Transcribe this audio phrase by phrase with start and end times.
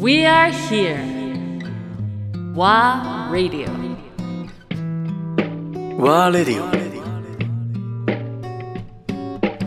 [0.00, 1.04] We are here.
[2.54, 3.68] WA Radio.
[5.98, 6.64] ワーレディ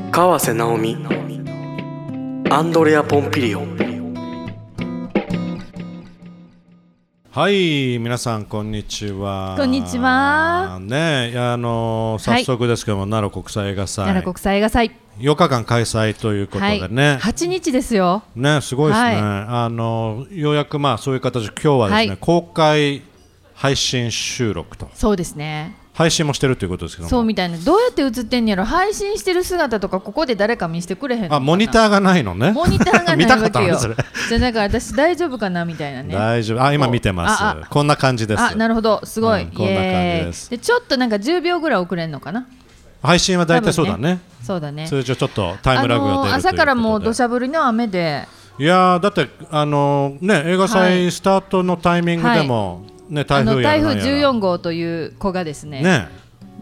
[0.09, 0.97] オ川瀬直美
[2.49, 3.77] アンドレア・ポンピリオン
[7.36, 9.56] はい、皆さんこんにちは。
[9.58, 10.78] こんにちは。
[10.79, 14.06] ね、あの早速ですけども、奈良国際映画祭。
[14.06, 14.92] 奈良国際映画祭。
[15.18, 17.18] 8日間開催ということでね。
[17.20, 18.22] 8日ですよ。
[18.36, 19.08] ね、すごいですね。
[19.08, 19.18] はい。
[19.18, 22.18] あのようやくまあそういう形で今日はですね、はい。
[22.20, 23.02] 公開
[23.55, 24.91] 配信収録と。
[24.94, 27.10] そうですね配信もしてるということですけども。
[27.10, 27.58] そうみたいな。
[27.60, 28.66] どうやって映ってんやろ。
[28.66, 32.52] 配信してる姿とかここで誰か見せてくれへんあ、モニターがないのね。
[32.52, 33.96] モニターが見たかないわけよ。
[34.28, 36.16] じゃあだから私大丈夫かなみたいなね。
[36.16, 36.64] 大丈夫。
[36.64, 37.70] あ、今見てます。
[37.70, 38.42] こんな感じです。
[38.42, 39.02] あなるほど。
[39.04, 40.50] すごい、うんこんな感じです。
[40.50, 42.48] でちょっとなんか10秒ぐらい遅れんのかな。
[43.04, 44.20] 配信は大体そうだね。
[44.41, 44.88] そうだね。
[44.88, 46.22] 通常ちょっとタイムラグが出る。
[46.22, 48.28] あの朝からもう土砂降りの雨で。
[48.57, 51.12] いやーだってあのーね映画は祭い。
[51.12, 52.84] スタートのタイミングでも、
[53.14, 54.32] ねあ台の台風風やらなんやら。
[54.34, 56.08] 14号という子がですねね。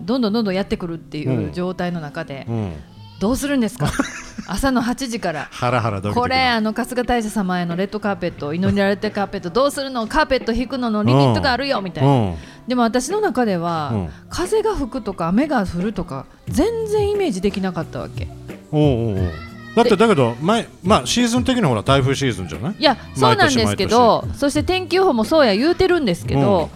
[0.01, 1.53] どんどんどんどんやってくるっていううん。
[1.53, 2.73] 状態の中で、うん。
[3.19, 3.87] どうするんですか？
[4.47, 5.47] 朝の8時から。
[5.51, 10.07] ハラハラこれあの春日大社様へのレッドカーペット祈られてるカーペットどうするの？
[10.07, 12.35] カーペット引くののリミットがあるよみたいな、うん。
[12.67, 14.09] でも私の中では、うん。
[14.29, 18.27] 風が吹くとか雨が降るとか全然イメージできなかったわけ。
[18.71, 19.31] おうおう
[19.75, 22.75] だってだけど前まあシーズン的にほら台風シーズンじゃない？
[22.77, 26.69] いやそうなんですけどそして天気予報もそうや言うてるんですけど、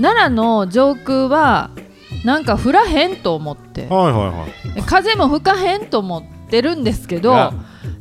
[0.00, 1.70] 奈良の上空は
[2.24, 3.86] なんか降らへんと思って。
[3.86, 4.46] はいはいは
[4.78, 4.82] い。
[4.82, 7.52] 風も吹かへんと思ってるんですけど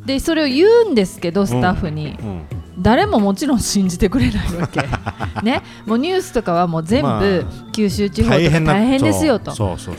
[0.06, 2.42] でそれを言うんですけどスタッフに、うん。
[2.82, 4.82] 誰ももちろん信じてくれないわけ。
[5.44, 5.62] ね。
[5.86, 9.54] もうニュースとかはもう全ま部九州地方とかな大変ですよと。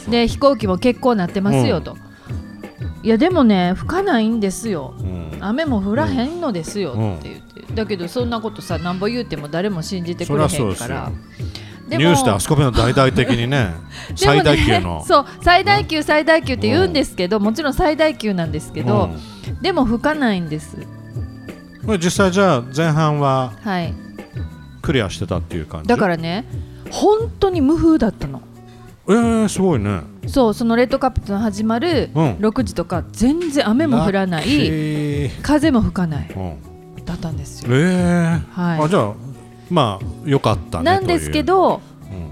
[0.09, 1.97] で飛行機も結構なってますよと、
[3.03, 4.95] いやでもね吹かないんですよ。
[4.99, 5.39] うん。
[5.41, 11.11] 雨も降らへんのですよって言って、だけどそんなことさなんぼ言うても誰も信じてくれへんから。
[11.89, 13.75] ニュースであそこまで大々的にねね
[14.15, 15.05] 最大級の。
[15.07, 19.11] そう最大級最大級って言うんですけど、もちろん最大級なんですけど、
[19.61, 20.77] でも吹かないんです。
[20.77, 21.01] うん
[21.85, 23.95] これ実際じゃあ前半ははい。
[24.83, 25.89] クリアしてたっていう感じ？
[25.89, 26.45] だからね
[26.91, 28.43] 本当に無風だったの
[29.09, 30.03] えー、すごいね。
[30.27, 32.33] そうそのレッドカットの始まるうん。
[32.37, 34.45] 6時とか全然雨も降らない。
[34.49, 36.31] え風も吹かない。
[36.35, 37.05] うん。
[37.05, 38.39] だったんですよ、えー。
[38.51, 38.81] はい。
[38.83, 39.15] あじゃあ
[39.71, 41.81] まあよかったねなんですけど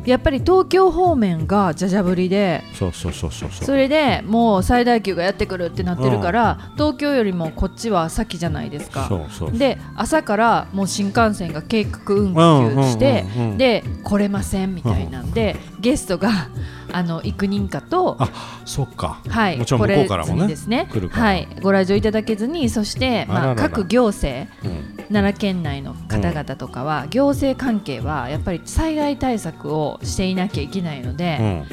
[0.05, 9.07] やっぱり東京方面がじゃじゃ降りでそれでもう最大級がやってくるってなってるから、東京よりもこっちは先じゃないですか。
[9.09, 13.25] そうそうで朝からもう新幹線が計画運休して、
[13.57, 16.31] で来れませんみたいなんで、ゲストが
[16.91, 18.31] あの幾人かとあ
[18.65, 19.21] そっか。
[19.29, 20.47] はい、もちろん向こうからもね。
[20.47, 20.89] ですね。
[20.91, 21.23] 来るから。
[21.27, 31.65] はい、ご来場いただけずにそして、まあ、各行政うん奈良県内の方々とかは、行政関係はやっぱり災害対策をしていなきゃいけないので、うん。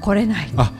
[0.00, 0.48] 来れない。
[0.56, 0.72] あ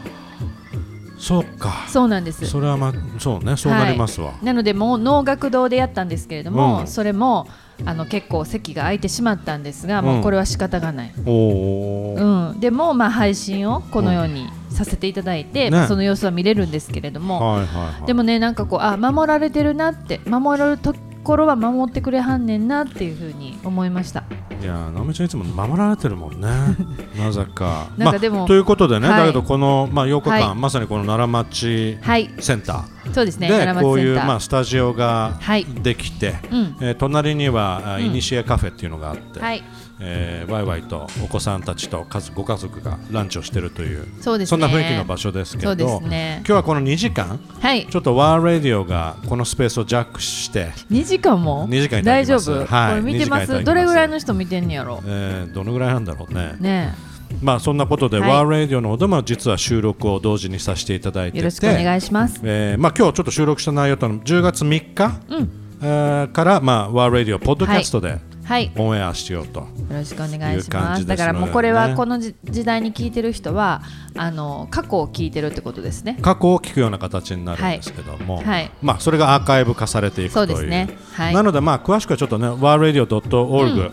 [1.18, 1.84] そうか。
[1.88, 2.46] そうなんです。
[2.46, 6.86] それはまあそうねそうなりますわ、なのでもう能楽堂でやったんですけれども、うん。
[6.86, 7.48] それも
[7.84, 18.06] あの結構席が空いてしまったんですが、もうこれは仕方がない、おおうー、ん、でもまあ配信をこのようにさせていただいて、ねまあその様子は見れるんですけれども、はいはいはい。
[18.06, 20.94] でもねなんかこうあ守られてるなって守ると
[21.28, 24.24] ころは守ってくれはんねんなっていうふうに思いました。
[24.62, 26.48] いやー、なめちゃんいつも守られてるもんね。
[27.18, 27.88] なぜか。
[27.98, 29.20] なんかでもまあということでね、はい。
[29.20, 30.58] だけどこの、まあ、8日間、はい。
[30.58, 32.30] まさにこの奈良町はい。
[32.38, 33.74] センタそうですねー。
[33.74, 35.64] で、こういう、まあ、スタジオがはい。
[35.64, 36.76] できて、うん。
[36.80, 39.62] えー隣には、イニシエカフェっていうのがあって、はい。
[40.00, 44.58] えーワイワイとお子さんたちと家族ご家族がランチをしてるというそうですね。
[44.58, 46.36] んな雰囲気の場所ですけどね。
[46.38, 47.86] 今日はこの2時間はい。
[47.90, 53.00] ちょっとワーラディオがこのスペースをジャックして、2時間も？2時間大丈夫、はい。
[53.00, 53.58] これ見てま2時間いただきます。
[53.58, 55.02] すどれぐらいの人見てんやろ？
[55.04, 56.54] えーどのぐらいなんだろうね。
[56.60, 56.94] ね
[57.42, 58.30] まあそんなことで、はい。
[58.30, 61.38] ワーラディオの方でも実は収録を同時にさせていただいてて。
[61.38, 62.40] よろしくお願いします。
[62.42, 68.72] えーまあ、今日ちょっと収録した内容とのは10月3日、うんえーから、まあ、ワーラディオポッドキャストではい。
[68.78, 71.00] オンエアしようと、よろしくお願いします。
[71.02, 71.06] ね。
[71.06, 73.82] だからもうこれはこのじ時代に聞いてる人は
[74.16, 76.18] あの過去を聞いてるってことですね。
[76.22, 78.70] 過去を聞くような形になるんですけども、はい。
[78.80, 80.46] まあ、それがアーカイブ化されていくという。
[80.46, 80.88] そうですね。
[81.12, 81.34] はい。
[81.34, 83.90] なので、まあ、詳しくはちょっとね warradio.org、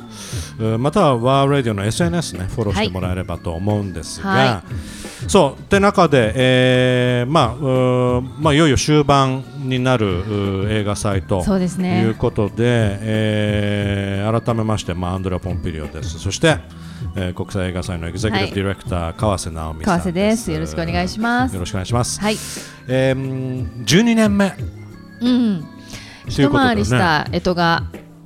[0.55, 4.64] うんまたは warradio の SNS ねフォローしてもらえればと思うんですが、は
[5.28, 16.20] そうって中で、えーまあうーまあ、いよいよ終盤になる映画祭ということで、えー改めまして、まあ、アンドレア・ポンピリオです。
[16.20, 16.58] そして、
[17.16, 20.52] えー国際映画祭のエグゼクティブディレクター、川瀬直美さん川瀬です。
[20.52, 21.54] よろしくお願いします。
[21.54, 22.38] よろしくお願いします、はい。
[22.88, 24.54] えー、12年目。
[25.22, 25.66] うん。
[26.28, 27.84] 一回りした干支が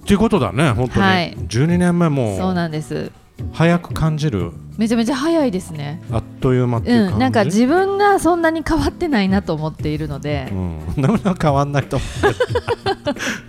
[0.09, 1.35] っていうことだね本当に、はい。
[1.37, 3.11] 12年目もそうなんです。
[3.53, 4.51] 早く感じる。
[4.75, 6.01] めちゃめちゃ早いですね。
[6.11, 10.49] あっという間っていう感じ、うんなんか自分がそんなに変わってないなと思っているので。
[10.51, 10.79] う、ん、
[11.39, 13.48] 変わんないと思う、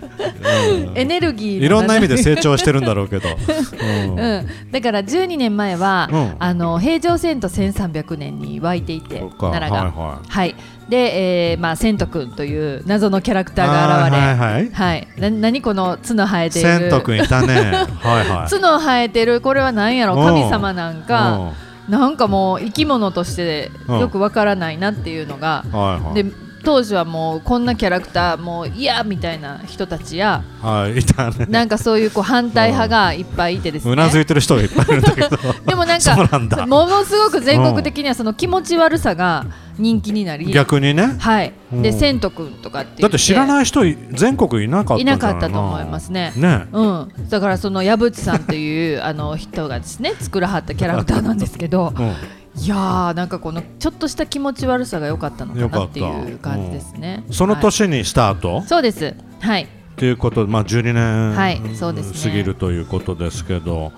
[0.95, 3.29] エネルギーのいろんな意味で成長してるんだろうけど、
[3.79, 4.19] うん。
[4.19, 6.35] うん、だから12年前は、うん。
[6.39, 10.27] あの平城遷都1300年に湧いていて奈良が、はいはい。
[10.27, 10.55] はい。
[10.89, 16.89] で、えーまあ、千斗君という謎のキャラクターが現れ、はいはいな何この角生えてる？
[16.89, 17.53] 斗くんいたね。
[18.01, 18.49] はいはい。
[18.51, 19.41] 角生えてる？
[19.41, 20.15] これは何やろ？
[20.15, 20.25] うん。
[20.25, 21.53] 神様なんか。
[21.89, 23.99] なんかもう生き物としてうん。
[23.99, 25.63] よくわからないなっていうのが。
[25.65, 26.23] うんはいはい。
[26.23, 31.45] で当時はもうこんなキャラクターもう嫌みたいな人たちやはいいたね。
[31.49, 33.93] なんかそういうこう反対派がいっぱいいてですね。
[33.93, 35.29] うなずいてる人がいっぱいいるんだけど。
[35.65, 39.45] でもなんかものすごく全国的にはその気持ち悪さが
[39.77, 41.15] 人気になり逆にね。
[41.17, 41.53] はい。
[41.73, 41.81] うん。
[41.81, 46.33] で千斗君とかって言だって知らいない人い全国いなかったいなかったと思いますね。
[46.35, 46.67] ね。
[46.71, 52.15] うん、だからその矢渕さんというあの人がですね作らはったキャラクターなんですけどうん
[52.55, 57.23] いやーなんかこのちょっとした気持ち悪さが良かったのかなっていう感じですね。
[57.31, 59.15] そのはい年にスタート、そうです。
[59.39, 59.63] はい。
[59.63, 62.31] っていうことで、まあ、12年、はいそうですね。
[62.31, 63.91] 過ぎるということですけど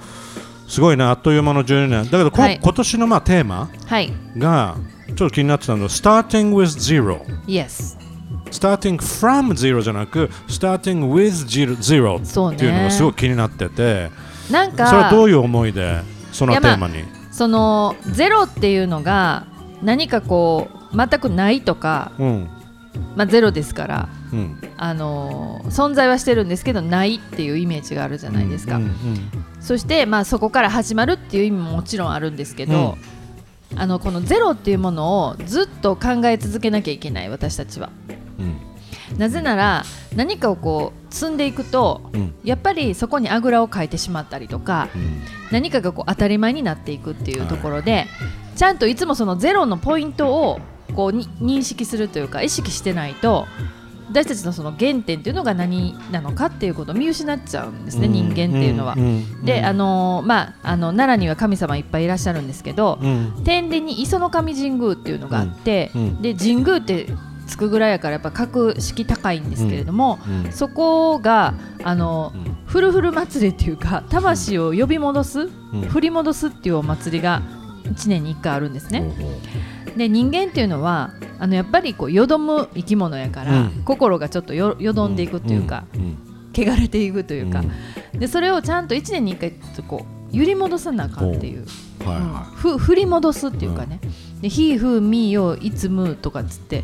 [0.67, 2.59] すごいねあっという間の12年だけどこ、はい。
[2.61, 4.13] 今年のまあテーマはい。
[4.37, 4.75] が
[5.07, 7.97] ちょっと気になってたのは Starting with Zero Yes
[8.51, 12.17] Starting from Zero じゃなく Starting with Zero,
[12.53, 14.11] っていうのがすごく気になってて。
[14.51, 16.01] なんかそれはどういう思いで
[16.31, 17.03] そのテーマに、
[17.33, 19.47] そのゼロっていうのが
[19.81, 22.49] 何かこう全くないとか、うん。
[23.15, 24.61] まあ、ゼロですから、うん。
[24.77, 28.91] あのー存在はしてるんですけどないっていうイメージがあるじゃないですか、うんうん
[29.59, 32.97] そして、まあ、そこから始まるっていう意味ももちろんあるんですけど、
[33.77, 37.89] あのこのゼロっていうものをずっと考え続けなきゃいけない私たちは。
[38.39, 38.72] うん
[39.17, 39.83] なぜなら
[40.15, 42.33] 何かをこう積んでいくとうん。
[42.43, 45.21] やっぱりそこにあぐらをかいてしまったりとかうん。
[45.51, 48.07] 何かがこう当たり前になっていくっていうところで、
[48.55, 50.59] ちゃんといつもそのゼロのポイントを
[50.95, 53.45] こうに認識するというか意識してないと
[54.09, 58.95] 私たちのその原点っていうのが何なのかっていうことを見失っちゃうんですね、人間っていうのは。
[58.95, 58.99] ん。
[58.99, 59.45] ん。
[59.45, 63.43] であのーまああの奈良には神様いっぱいいらっしゃるんですけど、うん。
[63.43, 66.01] 天理に磯の神神宮っていうのがあって、うん。
[66.01, 66.21] うん。
[66.21, 67.07] で神宮って
[67.47, 71.53] つくぐらいやからやっぱ格式高いんですけれども、うんそこが
[71.83, 75.49] あの、うんフルフル祭りっていうか魂を呼び戻す、ん。
[75.89, 77.43] 振り戻すっていうお祭りが
[77.83, 79.03] 1年に1回あるんですね。
[79.95, 83.83] で人間っていうのはあのやっぱりこうよどむ生き物やから、うん。
[83.85, 86.17] 心がちょっとよよどんでいくっていうか、んん
[86.55, 87.63] 汚れていくというか、
[88.13, 91.65] でそれをちゃんと1年に1回こう揺り戻さなあかんっていう。
[92.05, 92.21] うんはい。
[92.21, 93.99] はふ振り戻すっていうかね
[94.41, 96.83] 「でひふみよいつむ」とかっつって。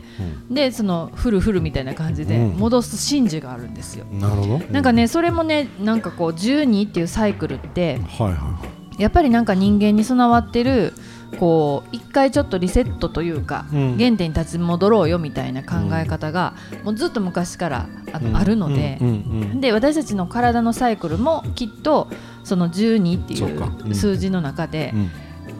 [0.49, 2.57] い、でその「ふるふる」みたいな感じでうん。
[2.57, 4.05] 戻す神事があるんですよ。
[4.11, 4.61] うんなるほど。
[4.71, 8.59] なんかねそれもねなんかこう12っていうサイクルってはいは
[8.97, 10.93] やっぱりなんか人間に備わってる
[11.37, 13.97] こう一回ちょっとリセットというか、うん。
[13.97, 19.11] 原点に立ち戻ろうよみたいな考え方が、もうずっと昔からあの、いあるので、うんう
[19.55, 19.61] ん。
[19.61, 22.07] で私たちの体のサイクルもきっと
[22.43, 25.11] その12っていう数字の中でうん。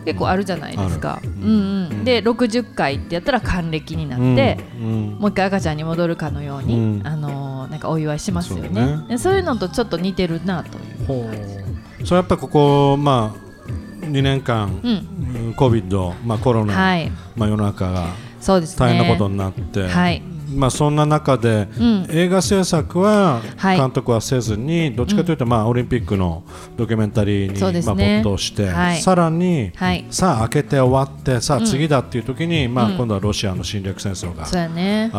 [0.06, 1.20] 結構あるじゃないですか。
[1.24, 1.90] うん。
[1.92, 5.18] うん、で60回ってやったら還暦になって、うん。
[5.20, 7.08] もう一回赤ちゃんに戻るかのように、うん。
[7.08, 8.70] あのーなんかお祝いしますよね。
[8.74, 9.06] そうね。
[9.10, 11.06] でそういうのとちょっと似てるなという。
[11.06, 11.30] ほ
[12.02, 12.06] う。
[12.06, 13.50] それやっぱりここまあ
[14.06, 18.08] 2年間、うん、うん COVID、まあ、コロナ、はい、まあ、世の中が
[18.40, 18.80] そうですね。
[18.80, 20.24] 大変なことになって、はい、
[20.56, 22.08] まあ、そんな中で、うん。
[22.10, 23.78] 映画制作ははい。
[23.78, 26.44] 監督はせずに、どっちかというと、まあ、オリンピックの
[26.78, 29.02] ドキュメンタリーに、そうですまあ、ね没頭して、はい。
[29.02, 34.46] さらに、はい、さあ開けて終わってさあうん次だっていう時に、まあ、うん今度はロシアの侵略戦争が。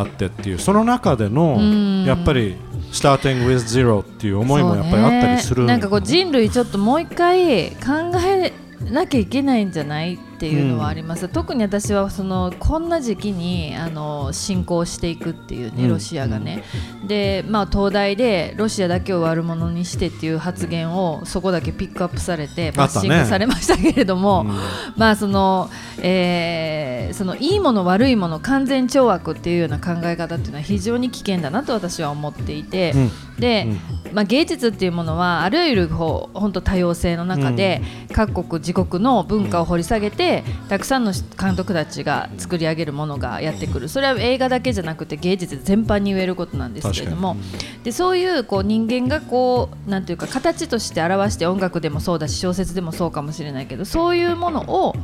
[0.01, 2.05] あってっていうその中での、うん。
[2.05, 2.57] やっぱり
[2.93, 5.63] 「Starting with Zero」っていう思いもやっぱりあったりする。
[5.63, 8.53] ねなんかこう人類ちょっともう一回考え
[8.91, 15.91] なきゃいけないんじゃないっていうのはあります、特に私はそのこんな時期にあの侵攻していくっていうねうん。
[15.91, 16.65] ロシアがね、
[17.07, 24.59] でまあ東大でロシアだけを悪者にしてっていう発言をそこだけピックアップされてバッシングされましたけれども、うん。
[24.97, 25.69] まあその、
[25.99, 33.11] えーそのいいもの悪いもの完全懲悪っていうような考え方っていうのは非常に危険だなと私は思っていて、うん。
[33.41, 33.71] で、う
[34.11, 34.15] ん。
[34.15, 37.83] まあ、芸術っていうものはあらゆる本当多様性の中で、
[38.13, 40.30] 各国自国の文化を掘り下げて、
[40.69, 43.89] たくさんの監督たちが作り上げるものがやってくる。
[43.89, 47.37] それは映画だけじゃなくて芸術全般に言えることなんですけれども。
[47.85, 54.95] でそういうこう人間がこうなんていうか形として表して音楽でもそうだし小説でもそうかもしれないけどそういうものを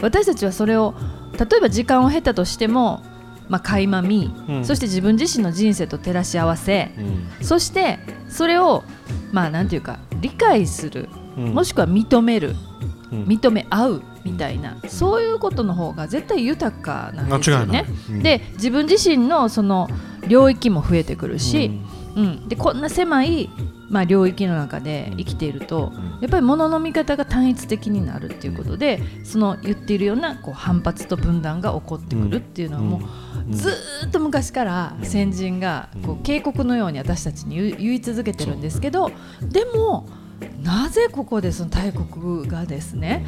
[0.00, 0.94] 私たちはそれを
[1.38, 3.02] 例えば時間を経たとしても、
[3.48, 4.64] まあ、垣間見、うん。
[4.64, 7.44] そして自分自身の人生と照らし合わせ、うん。
[7.44, 7.98] そして
[8.28, 8.82] それを
[9.32, 11.54] まあなんていうか理解する、うん。
[11.54, 12.54] もしくは認める
[13.12, 13.24] うん。
[13.24, 17.84] 認め合うみたいな、そういうことの方が絶対豊かなんですよね。
[18.10, 18.22] うん。
[18.22, 19.88] で自分自身のその
[20.26, 21.70] 領域も増えてくるし、
[22.16, 22.48] うん。
[22.48, 23.50] でこんな狭い、
[23.90, 33.00] まあ、領域の中で生きていると、やっぱり物の見方が単一的になるっていうことでその言っているようなこう反発と分断が起こってくるっていうのはも
[33.48, 39.10] う、ずーっと昔から先人がこう警告のように私たちに言い続けてるんですけど
[39.40, 40.06] でも
[40.62, 43.24] なぜここでその大国がですね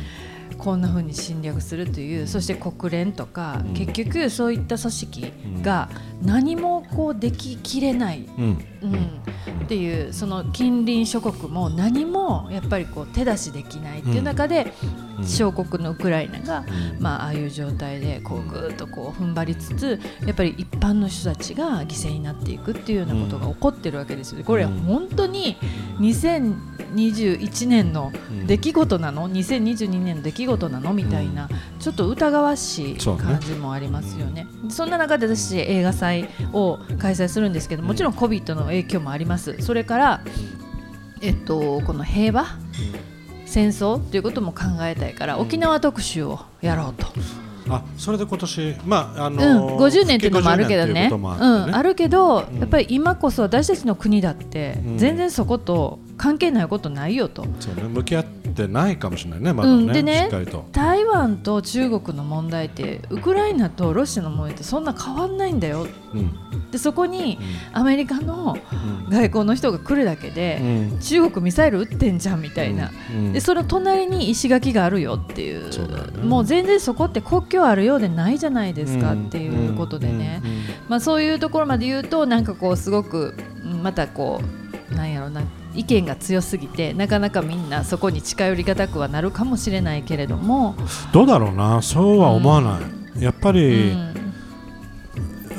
[0.57, 3.75] こんな風に侵略するというそして国連とか、うん。
[3.75, 5.88] 結局そういった組織が
[6.23, 8.64] 何もこうでききれない、うん。
[8.83, 9.21] うん。
[9.64, 14.73] っていうその近隣諸国も何もやっぱりこう手出しできないっていう中で、
[15.19, 15.26] うん。
[15.26, 16.64] 小国のウクライナが、
[16.97, 17.02] うん。
[17.02, 24.45] まあ、ああいう状態でこうぐーっとこう踏ん張りつつやっぱり一般の人たちが犠牲になっていくっていうようなことが起こってるわけですよ。
[24.45, 25.57] これは本当に
[26.00, 28.11] 2021年の
[28.47, 30.95] 出来事なの？2022年の出来事なの？
[30.95, 34.47] みたいなちょっと疑わしい感じもありますよね。
[34.71, 34.90] そん。
[34.90, 39.61] な中で私映画祭を開催するんですけどもちろん COVID の影響もあります。
[39.61, 40.21] それから
[41.23, 42.47] えっと、この平和？
[43.45, 43.99] 戦争？
[43.99, 47.09] ということも考えたいから沖縄特集をやろうと、
[47.77, 51.09] あそれで今年まああうん、の50年っていうのもあるけどね。
[51.09, 52.59] 復帰50年っていうん、あるけど、うん。
[52.59, 54.99] やっぱり今こそ私たちの国だってうん。
[54.99, 57.45] 全然そこと関係ないことないよと。
[57.61, 59.87] そうね向き合ってないかもしれないねまだね,、うん。
[59.87, 60.29] でね
[60.73, 65.87] 台湾と中国の問題ってウクライナとロシアの問題ってそんな変わんないんだよ。
[66.15, 66.37] うん
[66.71, 67.39] でそこに
[67.73, 69.11] アメリカのうん。
[69.11, 70.99] 外交の人が来るだけで、うん。
[71.00, 73.33] 中国ミサイル撃ってんじゃんみたいな、うん。
[73.33, 75.69] でその隣に石垣があるよっていう。
[75.69, 79.27] ねもう全然そこって国境あるようでないじゃないですかうん。
[79.27, 80.50] っていうことでね、うん。
[80.50, 80.61] うん。
[80.89, 83.35] まあ、そういうところまで言うとなんかこうすごく
[83.65, 84.41] うんまたこ
[84.91, 85.43] うなんやろな
[85.75, 90.75] 意見が強すぎてなかなかみんなそこに近寄りがたくはなるかもしれないけれども、
[91.12, 91.81] どうだろうな。
[91.83, 92.81] そうは思わな
[93.17, 94.10] い、やっぱうり、ん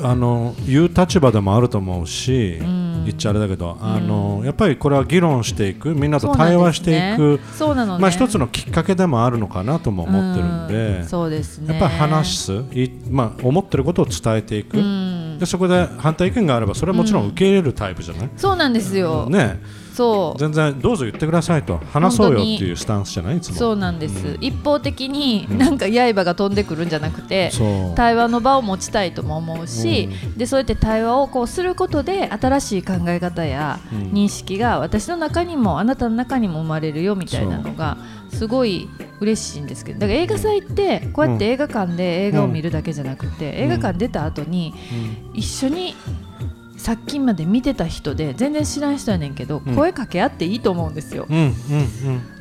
[0.02, 2.92] あの言う立場でもあると思うし、うん。
[3.04, 7.40] 言っちゃあれだけど、あのやっぱりこれは議論していくみんなと対話していく、
[7.98, 11.08] まあ一つのきっかけでもあるのかなとも思ってるんで、うん。
[11.08, 11.78] そうですね。
[11.78, 15.38] やっぱり話す、いまあ、思ってることを伝えていく、うん。
[15.38, 19.60] でそこで反対意見があればそれはもちろん受け入れるタイプじゃない、そうなんですよ、ね
[19.92, 20.38] そう。
[20.40, 21.78] 全然どうぞ言ってくださいと。
[21.92, 23.36] 話そうよっていうスタンスじゃない？
[23.36, 23.56] いつも。
[23.56, 24.38] そうなんです、うん。
[24.40, 27.94] 一方的になんか刃が飛んでくるんじゃなくて、そう。
[27.94, 33.98] 対話の場を持ちたいとも思うし、でそうやって対話をこうすることで新しい考え方やうん。
[34.12, 37.96] 認識が私の中にもあなたの中にも生まれるよみたいなのが
[38.30, 38.88] すごい
[39.20, 44.74] 嬉しいんですけどだから映画祭ってこうやって映画館で映画を見るだけじゃなくて、映画館出た後に
[45.34, 45.94] 一緒に
[46.82, 49.76] さっきまで見てた人で全然知らん人やねんけど、うん。
[49.76, 51.28] 声かけ合っていいと思うんですよ。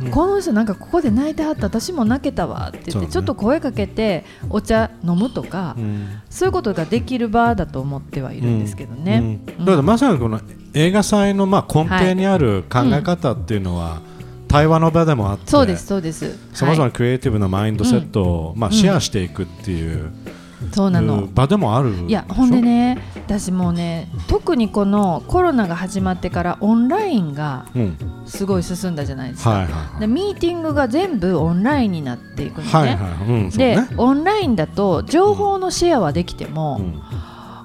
[0.10, 6.22] この人なんかここで泣いてはった私も泣けたわって言って、ちょっと声かけてお茶飲むとか、うん。
[6.32, 9.40] そういうことができる場だと思ってはいるんですけどね。
[9.60, 10.42] うんだからまさにこの
[10.74, 14.02] 映画祭のまあ根底にある考え方っていうのは、
[14.48, 16.36] 対話の場でもあってそうですそうです。
[16.54, 20.41] さまざまはなクリエイティブなマインドセットを、まあ、うんシェアしていくっていう、い
[20.72, 21.28] そうなの。
[21.28, 29.50] 場でもあるいやほんでね私もうね特にこのコロナが始まってからオンラインがうん、すごい進んだじゃないですか。
[29.52, 32.70] はいはいでミーティングが全部オンラインになっていくのね。
[32.72, 37.02] はいはい、うん、で、ね、オンラインだと情報のシェアはできても、うん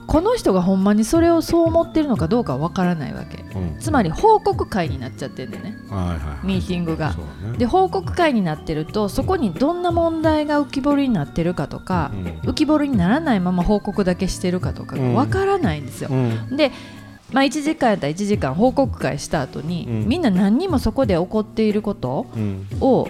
[0.07, 3.45] この人がほんまにそれをそう思ってるのかどうかはわからないわけ。
[3.59, 3.77] うん。
[3.79, 5.77] つまり報告会になっちゃってるんでね。
[5.89, 7.11] はいはいミーティングが。
[7.11, 7.59] ね。
[7.59, 12.51] で報告会になってるとそこにどんな問題が浮き彫りになってるかとか、うん。
[12.51, 16.57] 浮き彫りにならないまま報告だけしてるかとかがわからないんですよ、うん。
[16.57, 16.71] で
[17.33, 20.09] まあ、1時間やったら1時間報告会した後に、うん。
[20.09, 22.67] みんな何にもそこで起こっていることうん。
[22.81, 23.09] を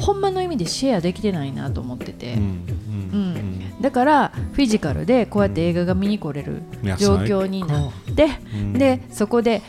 [0.00, 2.40] ほんまの意味でシェアできてないなと思ってて、うん。
[2.40, 3.41] うん
[3.82, 6.62] だからフィジカルでこうやって映画が見に来れる
[6.98, 9.60] 状況になって、うんでそこで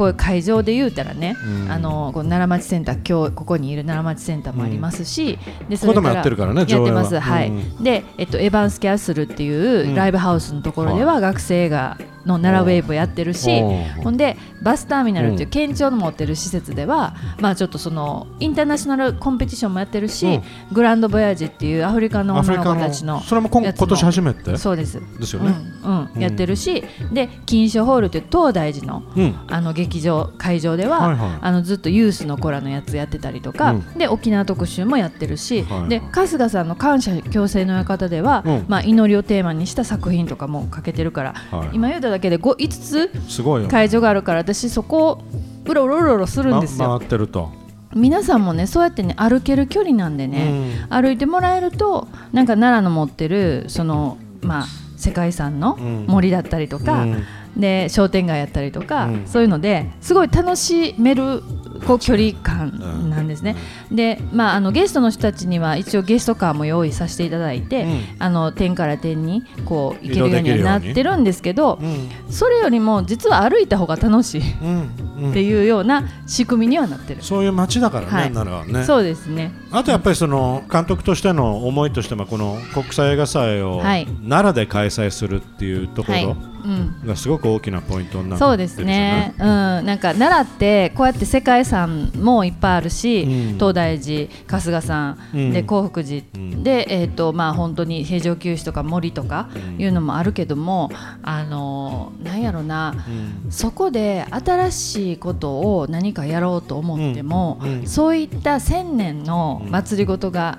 [0.00, 1.70] こういう会場で言うたらね、うん。
[1.70, 5.38] あのこう奈良町センター今日ここにいる奈良町センターもありますし、
[5.68, 7.20] でここでもやってるからねやってます、は。
[7.20, 7.84] はい、うん。
[7.84, 9.94] で、えっと、エヴァンス・キャッスルっていううん。
[9.94, 13.62] ライブハウスのところでは学生がの奈良ウェーブやってるし、
[14.02, 15.50] ほんでバスターミナルっていううん。
[15.50, 20.42] 県庁の持ってる施設では、まあちょっとそのインターナショナルコンペティションもやってるし、うん。
[20.72, 24.56] グランドボヤージっていうアフリカの女の子たちのそれも今年初めて？
[24.56, 25.00] そうです。
[25.18, 25.54] ですよね。
[25.84, 29.34] うんやってるしで金賞ホールっていう東大寺のうん。
[29.48, 33.98] あの劇場会場では、あのずっとユースの子らのやつやってたりとか、うん。
[33.98, 38.64] で沖縄特集もやってるし、で春日さんの感謝共生の館では、うん。
[38.68, 43.68] まあ、祈りをテーマにした作品とかもかけてるから、はい今言うただけで 5, 5つすごいよ。
[43.68, 45.22] 会場があるから私そこ
[45.64, 47.50] プロロロロするんですまよ、回ってると、
[47.94, 56.06] 皆さんもねそうやってね歩ける距離なんでね、歩いてもらえるとなんか奈良の持ってるそのまあ世界遺産のうん。
[56.08, 57.24] 森だったりとか、うん。
[57.56, 59.26] で商店街やったりとか、うん。
[59.26, 61.42] そういうのですごい楽しめる
[61.86, 63.56] こう距離感なんですね。
[63.90, 74.90] で、まあ、あのゲストの人たちには一応ゲストカーも用意させていただいて、うんあの点から点にこう行けるようにはなにってるんですけど、うんそれよりも実は歩いた方が楽しいっうん
[75.24, 77.22] うんていうような仕組みにはなってる。
[77.22, 78.84] そういう街だからね、はい奈良はね。
[78.84, 79.52] そうですね。
[79.70, 86.36] あとやっぱりその監督としての思いとしてもこの国際映画祭をはい奈良で開催するっていうとこはい。
[86.64, 87.06] ろうん。
[87.06, 93.54] がすごく大きなポイントになってそうですね、うん、なんか奈良ってこうやって世界遺産もいっぱいあるし、うん。
[93.54, 95.52] 東大寺春日山、うん。
[95.52, 96.62] で興福寺、うん。
[96.62, 99.48] で、えーとまあ、本当に平城宮司とか森とか
[99.78, 100.90] いうのもあるけども、
[101.22, 103.04] あのーなんやろな、
[103.44, 103.50] うん。
[103.50, 110.58] そこで新しいことを何かやろうと思っても、そういった千年の祭りごとが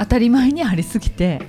[0.00, 1.42] 当たり前にありすぎて。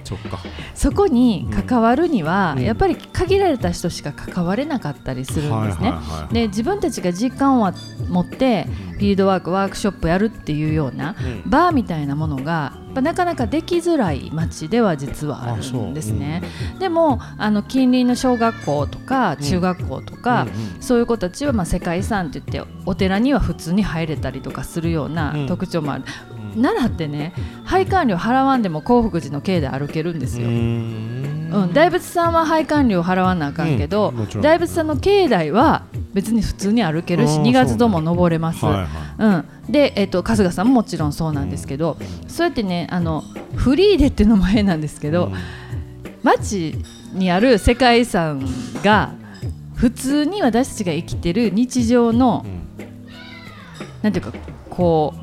[0.75, 2.63] そこに関わるには、うん。
[2.63, 5.93] やっぱり限られた人しか関われなかったりするんですね。
[6.33, 7.71] で自分たちが時間を
[8.09, 11.15] 持ってフィールドワークワークショップやるっていうような
[11.45, 11.49] うん。
[11.49, 16.43] バーみたいなものがなかなかできづらい街では実はあるんですね。
[16.77, 20.81] でもあの近隣の小学校とか中学校とか、うん。
[20.81, 25.47] そういう子たちはまあ世界遺産って言ってお寺には普通に入れたりとかするようなうん。
[25.47, 26.03] 特徴もある。
[26.55, 30.47] 奈良ってね配管料払わんでも興福寺の境内歩けるんですよ。
[30.47, 31.51] うん。
[31.51, 38.65] うん、大仏さんは配管料払わなあかんけど、うん大仏さんの境内は別に普通に歩けるしあー2月度も登れます。
[38.65, 38.87] はいはい。
[39.67, 43.23] うん、で、えっと春日さんももちろんそうなんですけど、そうやってねあの
[43.55, 45.33] フリーでっていうのも変なんですけど、うん。
[46.23, 46.77] 街
[47.13, 48.47] にある世界遺産
[48.83, 49.13] が
[49.75, 52.45] 普通に私たちが生きてる日常の、
[54.03, 54.33] なんていうか
[54.69, 55.20] こう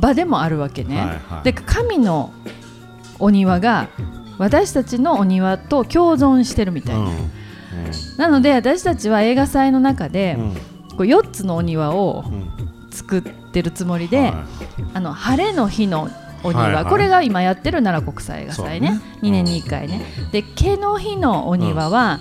[0.00, 0.96] 場でもあるわけね。
[0.96, 1.44] はいはい。
[1.44, 2.32] で神の
[3.18, 3.88] お庭が
[4.38, 7.10] 私たちのお庭と共存してるみたいな。
[8.16, 10.54] なので私たちは映画祭の中で、うん。
[10.54, 10.60] こ
[11.00, 12.50] う4つのお庭をうん。
[12.90, 14.32] 作ってるつもりで、はい。
[14.94, 16.08] あの晴れの日の
[16.42, 16.84] お庭、はいはい。
[16.86, 18.90] これが今やってる奈良国際映画祭ね。
[18.90, 19.00] ね。
[19.22, 22.18] 2年に1回ね、で毛の日のお庭は、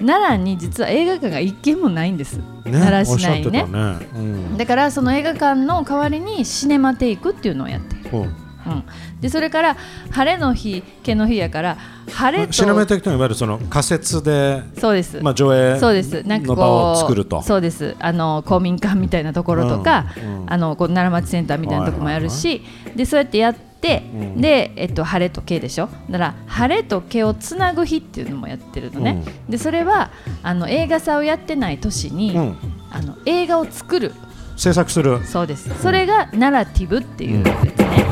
[0.00, 3.68] 奈良に実は映画館が1軒もないんです、ね奈良市内にねね。
[4.14, 4.56] うん。
[4.56, 7.96] だからその映画館の代わりにシネマテイクっていうのをやって。
[7.96, 8.16] る、う。
[8.24, 8.34] ん
[8.66, 8.84] うん、
[9.20, 9.76] でそれから
[10.10, 11.78] 晴れの日毛の日やから
[12.12, 16.22] 晴れとシネマテ的にはいわゆるその仮設でそうです、まあ上映そうです。
[16.24, 17.38] なんかの場をこ作ると。
[17.38, 17.96] うそうです。
[17.98, 20.52] あの公民館みたいなところとか、うんうん。
[20.52, 22.62] あのこう奈良町センターみたいなところもやるし、
[22.94, 23.67] でそうやってやって、
[24.12, 25.88] うんで、えっと、晴れと毛でしょ？
[26.10, 30.10] だから晴れと毛をつなぐ日っていうのもやってるのね、でそれは
[30.42, 32.56] あの映画祭をやってない年に、うん。
[32.90, 34.14] あの映画を作る。
[34.56, 35.22] 制作する。
[35.24, 35.70] そうです。
[35.80, 38.06] それがナラティブっていうやつね、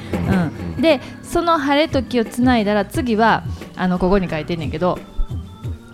[0.76, 0.82] うん。
[0.82, 4.98] でその晴れと毛をつないだら次はあのここに書いてんねんけど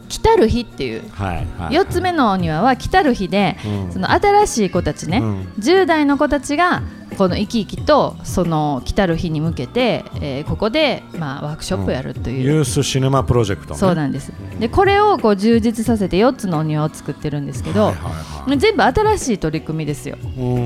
[0.08, 1.08] 来たる日っていう。
[1.10, 3.92] はいはい4つ目のお庭は来たる日で、うん。
[3.92, 5.40] その新しい子たちね、うん。
[5.58, 6.82] 10代の子たちが
[7.16, 13.80] この生き生きとその来たる日に向けて、えーここで、まあ、ワークショップやるという、ユースシネマプロジェクトね。
[13.80, 14.32] そうなんです。
[14.58, 18.58] でこれをこう充実させて4つのお庭を作ってるんですけど、はいはいはい。
[18.58, 20.18] 全部新しい取り組みですよ。
[20.36, 20.58] うんう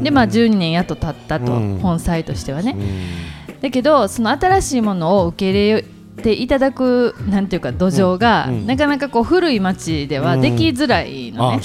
[0.00, 0.02] ん。
[0.02, 1.78] でまあ12年やっと経ったと、うん。
[1.78, 3.60] 本妻としてはね、うん。
[3.60, 5.84] だけどその新しいものを受け入れ
[6.20, 8.66] ていただくなんていうか土壌が、うんうん。
[8.66, 11.60] なかなかこう古い町ではできづらいのね、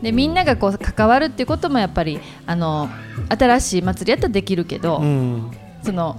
[0.00, 0.04] う。
[0.04, 2.88] でみんながこう関わるっていうこともやっぱりあの
[3.28, 5.50] 新しい祭りやったらできるけど、うん。
[5.82, 6.16] その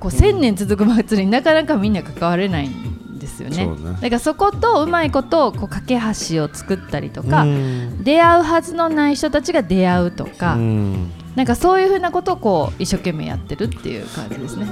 [0.00, 3.66] こう1000年続く祭りになかなかみんな関われないんですよね。
[3.66, 3.76] ね。
[4.00, 8.04] だからそことうまいことこう架け橋を作ったりとか、うん。
[8.04, 11.12] 出会うはずのない人たちが出会うとか、うん。
[11.34, 14.66] なんかそういうふうなことをこう一生懸命やってるっていう感じですね。